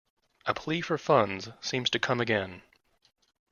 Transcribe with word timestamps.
A 0.47 0.55
plea 0.55 0.81
for 0.81 0.97
funds 0.97 1.49
seems 1.61 1.87
to 1.91 1.99
come 1.99 2.19
again. 2.19 2.63